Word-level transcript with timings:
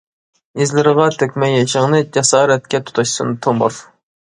ئىزلىرىغا 0.63 1.05
تۆكمە 1.17 1.51
يېشىڭنى، 1.51 2.01
جاسارەتكە 2.17 2.83
تۇتاشسۇن 2.91 3.39
تومۇر. 3.47 3.81